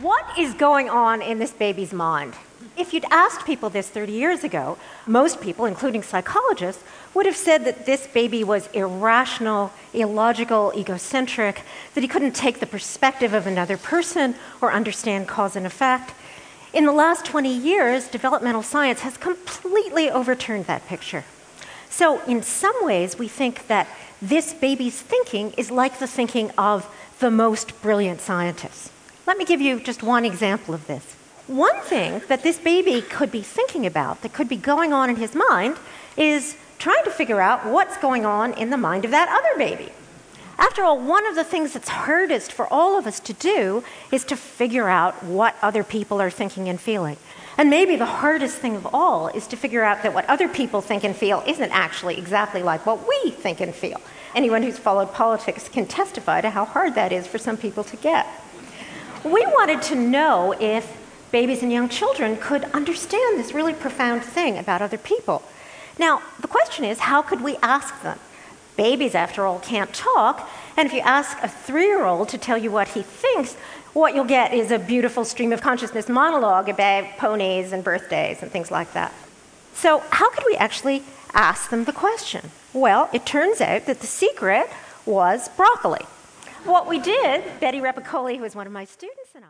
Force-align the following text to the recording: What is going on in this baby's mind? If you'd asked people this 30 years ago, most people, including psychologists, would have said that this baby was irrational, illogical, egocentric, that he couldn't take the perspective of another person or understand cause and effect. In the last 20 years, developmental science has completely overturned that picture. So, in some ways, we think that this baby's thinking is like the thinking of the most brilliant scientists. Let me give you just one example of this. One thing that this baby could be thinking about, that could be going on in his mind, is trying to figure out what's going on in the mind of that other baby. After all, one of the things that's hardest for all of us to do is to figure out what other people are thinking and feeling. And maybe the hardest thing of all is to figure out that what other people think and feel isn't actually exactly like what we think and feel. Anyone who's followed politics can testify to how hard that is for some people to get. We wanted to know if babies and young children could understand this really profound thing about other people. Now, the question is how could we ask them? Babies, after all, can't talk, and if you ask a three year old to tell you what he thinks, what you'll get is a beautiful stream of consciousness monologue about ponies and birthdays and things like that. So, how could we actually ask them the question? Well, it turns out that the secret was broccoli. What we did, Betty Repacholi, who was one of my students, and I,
What 0.00 0.38
is 0.38 0.54
going 0.54 0.88
on 0.88 1.20
in 1.20 1.38
this 1.38 1.50
baby's 1.50 1.92
mind? 1.92 2.34
If 2.78 2.94
you'd 2.94 3.04
asked 3.10 3.44
people 3.44 3.68
this 3.68 3.90
30 3.90 4.12
years 4.12 4.42
ago, 4.42 4.78
most 5.06 5.42
people, 5.42 5.66
including 5.66 6.02
psychologists, 6.02 6.82
would 7.12 7.26
have 7.26 7.36
said 7.36 7.66
that 7.66 7.84
this 7.84 8.06
baby 8.06 8.42
was 8.42 8.68
irrational, 8.68 9.70
illogical, 9.92 10.72
egocentric, 10.74 11.60
that 11.92 12.00
he 12.00 12.08
couldn't 12.08 12.34
take 12.34 12.58
the 12.58 12.66
perspective 12.66 13.34
of 13.34 13.46
another 13.46 13.76
person 13.76 14.34
or 14.62 14.72
understand 14.72 15.28
cause 15.28 15.56
and 15.56 15.66
effect. 15.66 16.14
In 16.72 16.86
the 16.86 16.92
last 16.92 17.26
20 17.26 17.54
years, 17.54 18.08
developmental 18.08 18.62
science 18.62 19.00
has 19.00 19.18
completely 19.18 20.10
overturned 20.10 20.64
that 20.64 20.86
picture. 20.86 21.24
So, 21.90 22.22
in 22.22 22.42
some 22.42 22.82
ways, 22.82 23.18
we 23.18 23.28
think 23.28 23.66
that 23.66 23.86
this 24.22 24.54
baby's 24.54 24.98
thinking 24.98 25.52
is 25.58 25.70
like 25.70 25.98
the 25.98 26.06
thinking 26.06 26.50
of 26.56 26.88
the 27.18 27.30
most 27.30 27.82
brilliant 27.82 28.22
scientists. 28.22 28.90
Let 29.26 29.38
me 29.38 29.44
give 29.44 29.60
you 29.60 29.78
just 29.78 30.02
one 30.02 30.24
example 30.24 30.74
of 30.74 30.86
this. 30.86 31.04
One 31.46 31.80
thing 31.82 32.22
that 32.28 32.42
this 32.42 32.58
baby 32.58 33.02
could 33.02 33.30
be 33.30 33.42
thinking 33.42 33.86
about, 33.86 34.22
that 34.22 34.32
could 34.32 34.48
be 34.48 34.56
going 34.56 34.92
on 34.92 35.10
in 35.10 35.16
his 35.16 35.34
mind, 35.34 35.76
is 36.16 36.56
trying 36.78 37.04
to 37.04 37.10
figure 37.10 37.40
out 37.40 37.64
what's 37.64 37.96
going 37.98 38.24
on 38.26 38.52
in 38.54 38.70
the 38.70 38.76
mind 38.76 39.04
of 39.04 39.12
that 39.12 39.28
other 39.28 39.58
baby. 39.58 39.92
After 40.58 40.82
all, 40.82 40.98
one 41.00 41.26
of 41.26 41.34
the 41.34 41.44
things 41.44 41.72
that's 41.72 41.88
hardest 41.88 42.52
for 42.52 42.66
all 42.72 42.98
of 42.98 43.06
us 43.06 43.20
to 43.20 43.32
do 43.32 43.84
is 44.10 44.24
to 44.24 44.36
figure 44.36 44.88
out 44.88 45.22
what 45.22 45.54
other 45.62 45.84
people 45.84 46.20
are 46.20 46.30
thinking 46.30 46.68
and 46.68 46.80
feeling. 46.80 47.16
And 47.56 47.70
maybe 47.70 47.96
the 47.96 48.06
hardest 48.06 48.58
thing 48.58 48.76
of 48.76 48.86
all 48.92 49.28
is 49.28 49.46
to 49.48 49.56
figure 49.56 49.84
out 49.84 50.02
that 50.02 50.14
what 50.14 50.28
other 50.28 50.48
people 50.48 50.80
think 50.80 51.04
and 51.04 51.14
feel 51.14 51.42
isn't 51.46 51.70
actually 51.70 52.18
exactly 52.18 52.62
like 52.62 52.86
what 52.86 53.06
we 53.06 53.30
think 53.30 53.60
and 53.60 53.74
feel. 53.74 54.00
Anyone 54.34 54.62
who's 54.62 54.78
followed 54.78 55.12
politics 55.12 55.68
can 55.68 55.86
testify 55.86 56.40
to 56.40 56.50
how 56.50 56.64
hard 56.64 56.94
that 56.94 57.12
is 57.12 57.26
for 57.26 57.38
some 57.38 57.56
people 57.56 57.84
to 57.84 57.96
get. 57.96 58.26
We 59.24 59.46
wanted 59.46 59.82
to 59.82 59.94
know 59.94 60.52
if 60.58 60.98
babies 61.30 61.62
and 61.62 61.70
young 61.70 61.88
children 61.88 62.36
could 62.36 62.64
understand 62.74 63.38
this 63.38 63.52
really 63.52 63.72
profound 63.72 64.24
thing 64.24 64.58
about 64.58 64.82
other 64.82 64.98
people. 64.98 65.42
Now, 65.98 66.22
the 66.40 66.48
question 66.48 66.84
is 66.84 67.00
how 67.00 67.22
could 67.22 67.40
we 67.40 67.56
ask 67.62 68.02
them? 68.02 68.18
Babies, 68.76 69.14
after 69.14 69.46
all, 69.46 69.60
can't 69.60 69.92
talk, 69.92 70.48
and 70.76 70.86
if 70.86 70.92
you 70.92 71.00
ask 71.00 71.38
a 71.42 71.48
three 71.48 71.86
year 71.86 72.04
old 72.04 72.30
to 72.30 72.38
tell 72.38 72.58
you 72.58 72.70
what 72.70 72.88
he 72.88 73.02
thinks, 73.02 73.54
what 73.92 74.14
you'll 74.14 74.24
get 74.24 74.54
is 74.54 74.70
a 74.70 74.78
beautiful 74.78 75.24
stream 75.24 75.52
of 75.52 75.60
consciousness 75.60 76.08
monologue 76.08 76.68
about 76.68 77.16
ponies 77.18 77.72
and 77.72 77.84
birthdays 77.84 78.42
and 78.42 78.50
things 78.50 78.70
like 78.70 78.92
that. 78.94 79.12
So, 79.74 80.02
how 80.10 80.30
could 80.30 80.44
we 80.46 80.56
actually 80.56 81.02
ask 81.34 81.70
them 81.70 81.84
the 81.84 81.92
question? 81.92 82.50
Well, 82.72 83.10
it 83.12 83.26
turns 83.26 83.60
out 83.60 83.86
that 83.86 84.00
the 84.00 84.06
secret 84.06 84.68
was 85.04 85.48
broccoli. 85.50 86.06
What 86.64 86.86
we 86.86 87.00
did, 87.00 87.42
Betty 87.60 87.80
Repacholi, 87.80 88.36
who 88.36 88.42
was 88.42 88.54
one 88.54 88.68
of 88.68 88.72
my 88.72 88.84
students, 88.84 89.30
and 89.34 89.44
I, 89.44 89.48